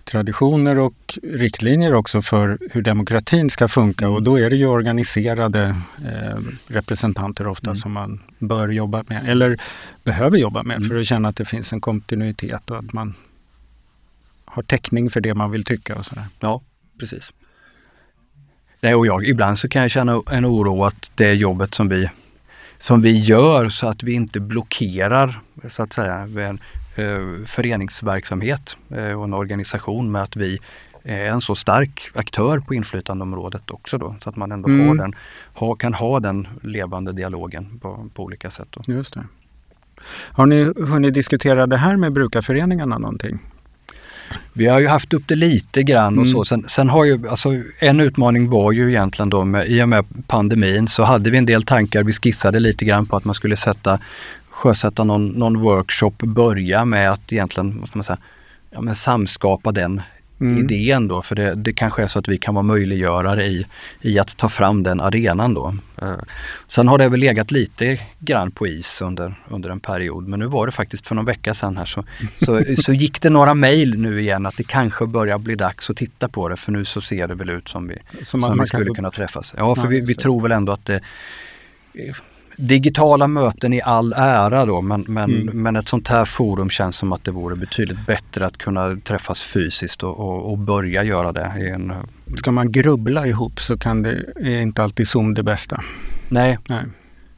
[0.03, 5.75] traditioner och riktlinjer också för hur demokratin ska funka och då är det ju organiserade
[6.05, 7.75] eh, representanter ofta mm.
[7.75, 9.57] som man bör jobba med eller
[10.03, 10.89] behöver jobba med mm.
[10.89, 13.13] för att känna att det finns en kontinuitet och att man
[14.45, 16.25] har täckning för det man vill tycka och sådär.
[16.39, 16.61] Ja,
[17.01, 17.33] precis.
[18.81, 22.09] Nej, och jag, ibland så kan jag känna en oro att det jobbet som vi,
[22.77, 26.59] som vi gör så att vi inte blockerar så att säga en
[26.95, 30.59] eh, föreningsverksamhet eh, och en organisation med att vi
[31.03, 34.87] är en så stark aktör på inflytandeområdet också då, så att man ändå mm.
[34.87, 35.15] har den,
[35.53, 38.67] ha, kan ha den levande dialogen på, på olika sätt.
[38.69, 38.93] Då.
[38.93, 39.23] Just det.
[40.31, 43.39] Har ni hunnit diskutera det här med brukarföreningarna någonting?
[44.53, 46.33] Vi har ju haft upp det lite grann och mm.
[46.33, 46.45] så.
[46.45, 50.05] Sen, sen, har ju, alltså en utmaning var ju egentligen då med, i och med
[50.27, 53.57] pandemin så hade vi en del tankar, vi skissade lite grann på att man skulle
[53.57, 53.99] sätta,
[54.49, 58.17] sjösätta någon, någon workshop, börja med att egentligen, vad ska man säga,
[58.71, 60.01] ja, men samskapa den
[60.41, 60.57] mm.
[60.57, 63.65] idén då, för det, det kanske är så att vi kan vara möjliggörare i,
[64.01, 65.75] i att ta fram den arenan då.
[66.01, 66.13] Eh,
[66.67, 70.45] sen har det väl legat lite grann på is under, under en period, men nu
[70.45, 72.03] var det faktiskt för någon vecka sedan här så,
[72.35, 75.97] så, så gick det några mejl nu igen att det kanske börjar bli dags att
[75.97, 78.65] titta på det, för nu så ser det väl ut som vi, som, som vi
[78.65, 79.55] skulle kunna träffas.
[79.57, 81.01] Ja, för vi, vi tror väl ändå att det
[82.61, 85.63] digitala möten i all ära då, men, men, mm.
[85.63, 89.43] men ett sånt här forum känns som att det vore betydligt bättre att kunna träffas
[89.43, 91.53] fysiskt och, och, och börja göra det.
[91.59, 91.93] I en...
[92.35, 95.81] Ska man grubbla ihop så kan det, är inte alltid Zoom det bästa.
[96.29, 96.57] Nej.
[96.69, 96.83] Nej.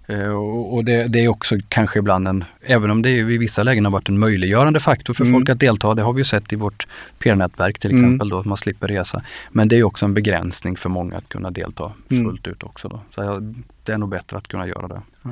[0.10, 0.34] Uh,
[0.74, 3.92] och det, det, är också kanske ibland en, även om det i vissa lägen har
[3.92, 5.34] varit en möjliggörande faktor för mm.
[5.34, 6.88] folk att delta, det har vi ju sett i vårt
[7.20, 7.96] peer-nätverk till mm.
[7.96, 8.30] exempel, mm.
[8.30, 9.22] då, att man slipper resa.
[9.52, 12.26] Men det är också en begränsning för många att kunna delta mm.
[12.26, 12.88] fullt ut också.
[12.88, 13.02] Då.
[13.10, 15.02] Så det är nog bättre att kunna göra det.
[15.24, 15.32] Ja.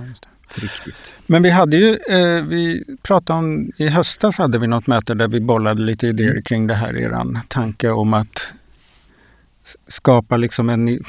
[0.55, 1.13] Riktigt.
[1.27, 5.27] Men vi hade ju, eh, vi pratade om, i höstas hade vi något möte där
[5.27, 6.43] vi bollade lite idéer mm.
[6.43, 8.53] kring det här, eran tanke om att
[9.87, 11.03] skapa liksom en,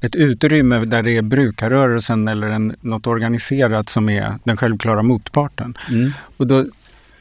[0.00, 5.78] ett utrymme där det är brukarrörelsen eller en, något organiserat som är den självklara motparten.
[5.90, 6.10] Mm.
[6.36, 6.66] Och då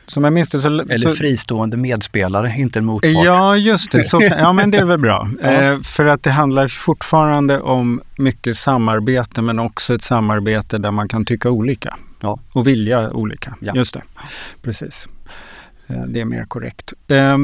[0.07, 3.11] som jag minns det så, Eller fristående medspelare, inte en motpart.
[3.25, 4.03] Ja, just det.
[4.03, 5.29] Så, ja, men det är väl bra.
[5.41, 5.51] ja.
[5.51, 11.07] eh, för att det handlar fortfarande om mycket samarbete men också ett samarbete där man
[11.07, 11.97] kan tycka olika.
[12.21, 12.39] Ja.
[12.51, 13.55] Och vilja olika.
[13.59, 13.73] Ja.
[13.75, 14.01] Just det.
[14.61, 15.07] Precis.
[15.87, 16.93] Eh, det är mer korrekt.
[17.07, 17.37] Eh,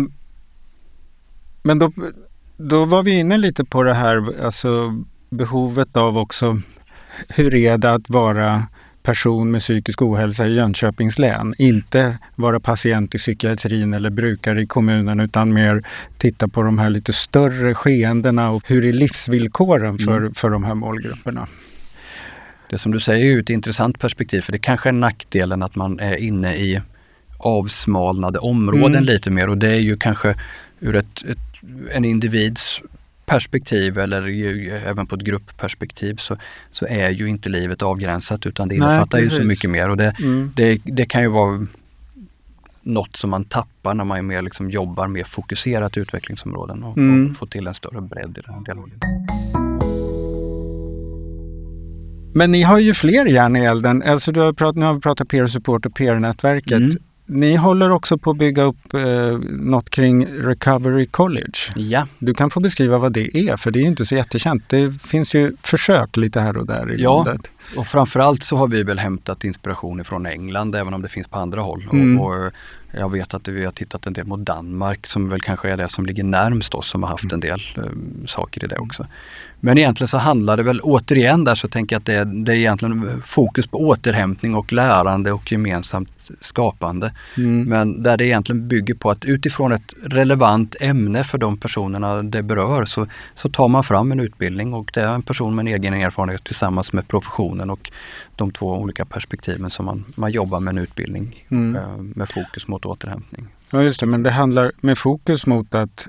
[1.64, 1.92] men då,
[2.58, 6.62] då var vi inne lite på det här, alltså behovet av också
[7.28, 8.68] hur är det att vara
[9.04, 11.56] person med psykisk ohälsa i Jönköpings län.
[11.58, 15.84] Inte vara patient i psykiatrin eller brukare i kommunen utan mer
[16.18, 20.34] titta på de här lite större skeendena och hur är livsvillkoren för, mm.
[20.34, 21.48] för de här målgrupperna.
[22.70, 25.76] Det som du säger är ju ett intressant perspektiv för det kanske är nackdelen att
[25.76, 26.82] man är inne i
[27.38, 29.04] avsmalnade områden mm.
[29.04, 30.36] lite mer och det är ju kanske
[30.80, 31.38] ur ett, ett
[31.92, 32.82] en individs
[33.26, 36.38] perspektiv eller ju, även på ett gruppperspektiv så,
[36.72, 40.16] så är ju inte livet avgränsat utan det innefattar ju så mycket mer och det,
[40.20, 40.52] mm.
[40.56, 41.68] det, det kan ju vara
[42.82, 47.32] något som man tappar när man mer liksom jobbar mer fokuserat i utvecklingsområden och, mm.
[47.32, 49.00] och får till en större bredd i den här dialogen.
[52.36, 54.04] Men ni har ju fler järn i elden.
[54.04, 56.72] Alltså du har pratat, nu har vi pratat peer support och peer-nätverket.
[56.72, 56.92] Mm.
[57.26, 59.02] Ni håller också på att bygga upp eh,
[59.50, 61.60] något kring Recovery College.
[61.76, 62.08] Ja.
[62.20, 64.64] Du kan få beskriva vad det är, för det är inte så jättekänt.
[64.70, 67.52] Det finns ju försök lite här och där i ja, landet.
[67.78, 71.38] och framförallt så har vi väl hämtat inspiration från England, även om det finns på
[71.38, 71.88] andra håll.
[71.92, 72.20] Mm.
[72.20, 72.52] Och, och,
[72.98, 75.90] jag vet att vi har tittat en del mot Danmark som väl kanske är det
[75.90, 77.84] som ligger närmst oss som har haft en del eh,
[78.26, 79.08] saker i det också.
[79.66, 82.52] Men egentligen så handlar det väl återigen där så tänker jag att det är, det
[82.52, 87.14] är egentligen fokus på återhämtning och lärande och gemensamt skapande.
[87.38, 87.64] Mm.
[87.64, 92.44] Men där det egentligen bygger på att utifrån ett relevant ämne för de personerna det
[92.44, 95.74] berör så, så tar man fram en utbildning och det är en person med en
[95.74, 97.92] egen erfarenhet tillsammans med professionen och
[98.36, 101.76] de två olika perspektiven som man, man jobbar med en utbildning mm.
[101.76, 103.48] Eh, med fokus mot återhämtning.
[103.70, 106.08] Ja just det, men det handlar med fokus mot att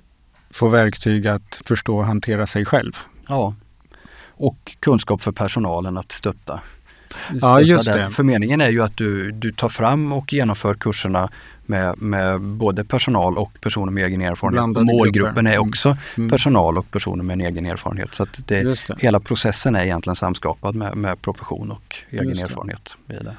[0.50, 2.92] få verktyg att förstå och hantera sig själv.
[3.28, 3.54] Ja,
[4.36, 6.60] och kunskap för personalen att stötta.
[7.08, 8.10] stötta ja, just det.
[8.10, 11.28] För meningen är ju att du, du tar fram och genomför kurserna
[11.66, 14.86] med, med både personal och personer med egen erfarenhet.
[14.86, 16.00] Målgruppen är också mm.
[16.16, 16.30] mm.
[16.30, 18.14] personal och personer med en egen erfarenhet.
[18.14, 18.96] Så att det, det.
[18.98, 22.96] hela processen är egentligen samskapad med, med profession och egen erfarenhet.
[23.08, 23.36] I det.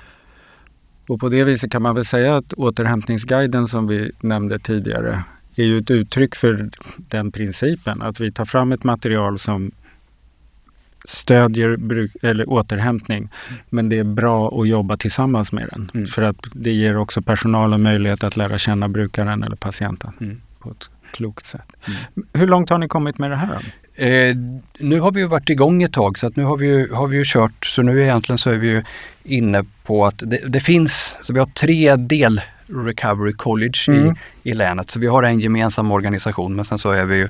[1.07, 5.23] Och på det viset kan man väl säga att återhämtningsguiden som vi nämnde tidigare
[5.57, 8.01] är ju ett uttryck för den principen.
[8.01, 9.71] Att vi tar fram ett material som
[11.07, 13.17] stödjer bruk, eller återhämtning.
[13.17, 13.61] Mm.
[13.69, 15.91] Men det är bra att jobba tillsammans med den.
[15.93, 16.05] Mm.
[16.05, 20.41] För att det ger också personalen möjlighet att lära känna brukaren eller patienten mm.
[20.59, 21.67] på ett klokt sätt.
[21.87, 22.27] Mm.
[22.33, 23.59] Hur långt har ni kommit med det här?
[23.95, 24.35] Eh,
[24.79, 27.07] nu har vi ju varit igång ett tag så att nu har vi ju, har
[27.07, 28.83] vi ju kört så nu egentligen så är vi ju
[29.23, 34.15] inne på att det, det finns, så vi har tre del Recovery College mm.
[34.43, 34.89] i, i länet.
[34.89, 37.29] Så vi har en gemensam organisation men sen så är vi ju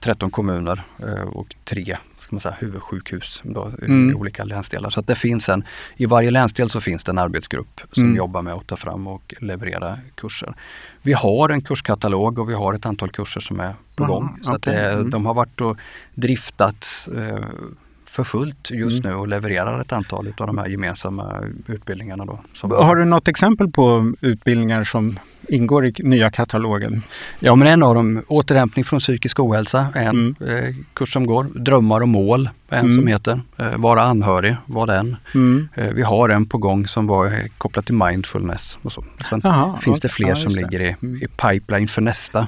[0.00, 4.10] 13 kommuner eh, och tre ska man säga, huvudsjukhus då, mm.
[4.10, 4.90] i olika länsdelar.
[4.90, 5.64] Så det finns en,
[5.96, 8.16] i varje länsdel så finns det en arbetsgrupp som mm.
[8.16, 10.54] jobbar med att ta fram och leverera kurser.
[11.02, 14.14] Vi har en kurskatalog och vi har ett antal kurser som är på mm.
[14.14, 14.38] gång.
[14.42, 14.74] Så okay.
[14.74, 15.10] det, mm.
[15.10, 15.76] de har varit och
[16.14, 17.44] driftats eh,
[18.16, 19.12] för fullt just mm.
[19.12, 22.24] nu och levererar ett antal av de här gemensamma utbildningarna.
[22.24, 27.02] Då, har du något exempel på utbildningar som ingår i nya katalogen?
[27.40, 30.34] Ja, men en av dem, återhämtning från psykisk ohälsa, en mm.
[30.40, 31.44] eh, kurs som går.
[31.44, 32.92] Drömmar och mål, en mm.
[32.92, 33.40] som heter.
[33.56, 35.16] Eh, vara anhörig var den.
[35.34, 35.68] Mm.
[35.74, 38.78] Eh, vi har en på gång som var kopplad till mindfulness.
[38.82, 39.04] Och så.
[39.30, 42.46] Sen Aha, finns det fler ja, som ligger i, i pipeline för nästa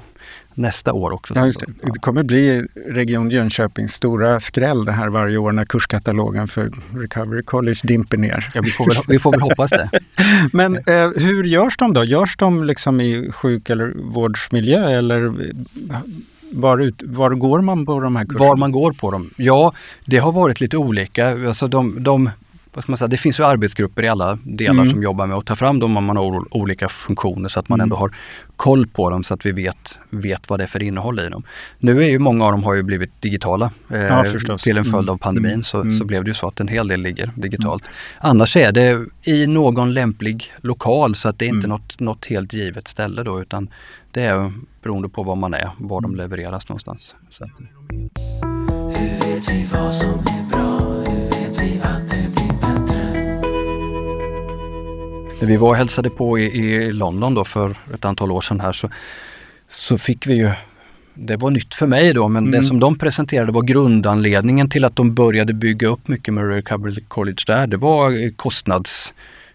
[0.59, 1.35] nästa år också.
[1.37, 1.93] Ja, det.
[1.93, 7.43] det kommer bli Region Jönköpings stora skräll det här varje år när kurskatalogen för Recovery
[7.43, 8.49] College dimper ner.
[8.55, 9.91] Ja, vi får väl, vi får väl hoppas det.
[10.53, 12.05] Men eh, hur görs de då?
[12.05, 15.35] Görs de liksom i sjuk eller vårdsmiljö eller
[16.53, 18.49] var, ut, var går man på de här kurserna?
[18.49, 19.31] Var man går på dem?
[19.37, 19.73] Ja,
[20.05, 21.47] det har varit lite olika.
[21.49, 22.31] Alltså de, de
[22.73, 24.91] vad ska man säga, det finns ju arbetsgrupper i alla delar mm.
[24.91, 27.81] som jobbar med att ta fram dem om man har olika funktioner så att man
[27.81, 27.85] mm.
[27.85, 28.15] ändå har
[28.57, 31.43] koll på dem så att vi vet, vet vad det är för innehåll i dem.
[31.79, 33.71] Nu är ju många av dem har ju blivit digitala.
[33.91, 34.25] Eh, ja,
[34.59, 35.19] till en följd av mm.
[35.19, 35.65] pandemin mm.
[35.65, 36.07] så, så mm.
[36.07, 37.85] blev det ju så att en hel del ligger digitalt.
[38.19, 41.71] Annars är det i någon lämplig lokal så att det är inte mm.
[41.79, 43.69] något, något helt givet ställe då utan
[44.11, 44.53] det är
[44.83, 47.15] beroende på var man är, var de levereras någonstans.
[47.31, 47.45] Så.
[47.45, 50.38] Hur vet vi vad som
[55.41, 58.61] När vi var och hälsade på i, i London då för ett antal år sedan
[58.61, 58.91] här så,
[59.69, 60.51] så fick vi ju
[61.15, 62.61] det var nytt för mig då, men mm.
[62.61, 67.05] det som de presenterade var grundanledningen till att de började bygga upp mycket med Recovery
[67.09, 67.67] College där.
[67.67, 68.31] Det var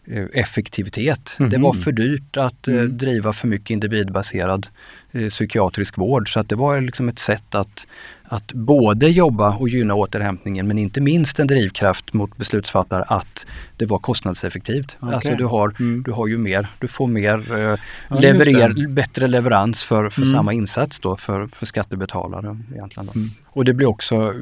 [0.05, 1.35] kostnadseffektivitet.
[1.39, 1.49] Mm.
[1.49, 2.97] Det var för dyrt att eh, mm.
[2.97, 4.67] driva för mycket individbaserad
[5.11, 6.33] eh, psykiatrisk vård.
[6.33, 7.87] Så att det var liksom ett sätt att
[8.25, 13.45] att både jobba och gynna återhämtningen men inte minst en drivkraft mot beslutsfattare att
[13.77, 14.97] det var kostnadseffektivt.
[15.01, 15.15] Okay.
[15.15, 16.03] Alltså du har, mm.
[16.03, 20.33] du har ju mer, du får mer, eh, ja, leverer, bättre leverans för, för mm.
[20.33, 22.57] samma insats då för, för skattebetalare.
[22.73, 23.29] Egentligen mm.
[23.45, 24.33] Och det blir också,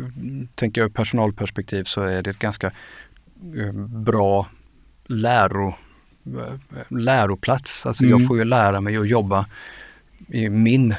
[0.56, 2.72] tänker jag personalperspektiv så är det ett ganska
[3.58, 4.48] eh, bra
[5.12, 5.76] läro,
[6.26, 6.54] eh,
[6.88, 7.86] läroplats.
[7.86, 8.28] Alltså jag mm.
[8.28, 9.46] får ju lära mig att jobba
[10.28, 10.96] i min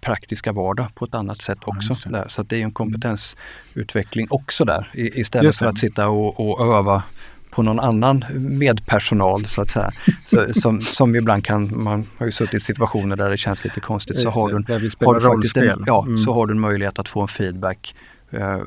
[0.00, 1.94] praktiska vardag på ett annat sätt också.
[2.04, 2.28] Ja, där.
[2.28, 7.02] Så det är en kompetensutveckling också där istället för att sitta och, och öva
[7.50, 9.90] på någon annan medpersonal så att säga.
[10.26, 13.80] Så, som, som ibland kan, man har ju suttit i situationer där det känns lite
[13.80, 14.64] konstigt, så har, du, en,
[15.06, 16.18] har du faktiskt en, ja, mm.
[16.18, 17.94] så har du en möjlighet att få en feedback
[18.30, 18.58] eh,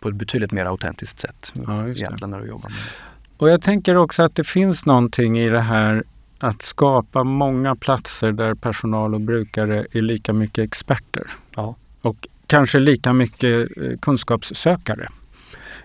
[0.00, 3.11] på ett betydligt mer autentiskt sätt ja, egentligen när du jobbar med det.
[3.42, 6.04] Och jag tänker också att det finns någonting i det här
[6.38, 11.26] att skapa många platser där personal och brukare är lika mycket experter.
[11.56, 11.76] Ja.
[12.02, 15.08] Och kanske lika mycket eh, kunskapssökare.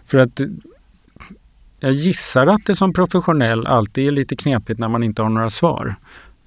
[0.06, 0.42] För att
[1.80, 5.50] jag gissar att det som professionell alltid är lite knepigt när man inte har några
[5.50, 5.96] svar.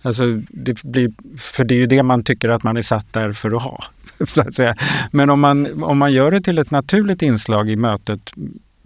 [0.02, 3.32] Alltså det blir, för det är ju det man tycker att man är satt där
[3.32, 3.84] för att ha.
[4.26, 4.74] Så att säga.
[5.10, 8.32] Men om man, om man gör det till ett naturligt inslag i mötet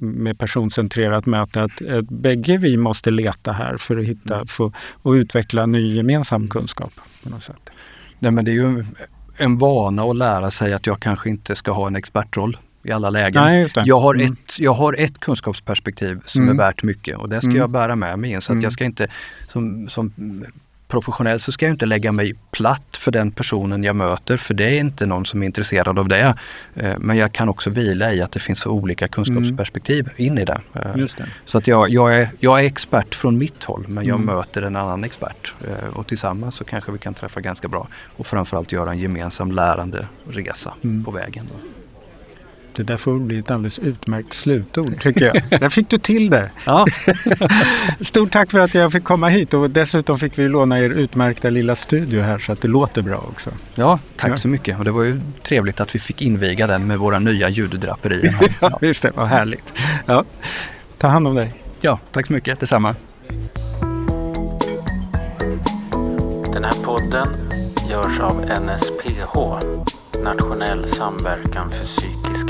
[0.05, 4.47] med personcentrerat möte att, att bägge vi måste leta här för att hitta mm.
[4.47, 6.93] för, och utveckla ny gemensam kunskap.
[7.25, 7.71] på något sätt.
[8.19, 8.85] Nej, men det är ju
[9.37, 13.11] en vana att lära sig att jag kanske inte ska ha en expertroll i alla
[13.11, 13.43] lägen.
[13.43, 14.33] Nej, jag, har mm.
[14.33, 16.55] ett, jag har ett kunskapsperspektiv som mm.
[16.55, 17.61] är värt mycket och det ska mm.
[17.61, 18.41] jag bära med mig in.
[18.41, 18.71] Så att jag mm.
[18.71, 19.09] ska inte
[19.47, 20.13] som, som
[20.95, 24.65] professionell så ska jag inte lägga mig platt för den personen jag möter för det
[24.65, 26.35] är inte någon som är intresserad av det.
[26.75, 30.33] Eh, men jag kan också vila i att det finns så olika kunskapsperspektiv mm.
[30.33, 30.61] in i det.
[30.75, 31.09] Eh, det.
[31.45, 34.37] Så att jag, jag, är, jag är expert från mitt håll men jag mm.
[34.37, 38.27] möter en annan expert eh, och tillsammans så kanske vi kan träffa ganska bra och
[38.27, 41.05] framförallt göra en gemensam lärande resa mm.
[41.05, 41.49] på vägen.
[41.53, 41.74] Då.
[42.77, 45.61] Det där får bli ett alldeles utmärkt slutord tycker jag.
[45.61, 46.51] där fick du till det.
[46.65, 46.87] Ja.
[48.01, 51.51] Stort tack för att jag fick komma hit och dessutom fick vi låna er utmärkta
[51.51, 53.51] lilla studio här så att det låter bra också.
[53.75, 54.37] Ja, tack ja.
[54.37, 57.49] så mycket och det var ju trevligt att vi fick inviga den med våra nya
[57.49, 58.35] ljuddraperier.
[58.61, 59.73] ja, just det, vad härligt.
[60.07, 60.25] Ja.
[60.99, 61.53] Ta hand om dig.
[61.81, 62.61] Ja, tack så mycket.
[62.61, 62.95] Detsamma.
[66.53, 67.27] Den här podden
[67.91, 69.39] görs av NSPH,
[70.23, 72.34] Nationell samverkan för psykisk